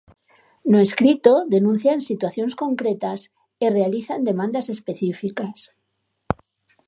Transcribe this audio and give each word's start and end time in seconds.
No 0.71 0.77
escrito 0.87 1.33
denuncian 1.55 1.99
situacións 2.09 2.53
concretas 2.63 3.19
e 3.63 3.65
realizan 3.77 4.19
demandas 4.29 4.65
específicas. 4.75 5.59